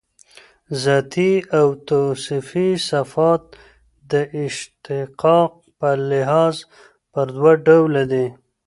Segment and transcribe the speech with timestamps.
[0.83, 3.43] ذاتي او توصیفي صفات
[4.11, 6.55] د اشتقاق په لحاظ
[7.11, 8.25] پر دوه ډوله دي.